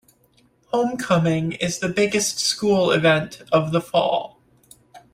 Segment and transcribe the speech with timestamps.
[0.73, 4.41] Homecoming is the biggest school event of the fall.